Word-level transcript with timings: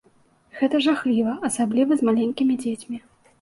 Гэта 0.61 0.79
жахліва, 0.85 1.35
асабліва 1.49 1.99
з 2.01 2.09
маленькімі 2.09 2.57
дзецьмі. 2.65 2.97